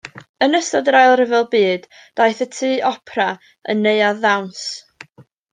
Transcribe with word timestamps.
Yn 0.43 0.59
ystod 0.59 0.87
yr 0.93 0.97
Ail 0.99 1.13
Ryfel 1.19 1.45
Byd 1.51 1.85
daeth 2.21 2.41
y 2.47 2.49
Tŷ 2.55 2.71
Opera 2.93 3.29
yn 3.75 3.87
neuadd 3.89 4.25
ddawns. 4.29 4.67